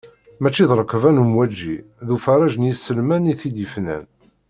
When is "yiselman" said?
2.67-3.31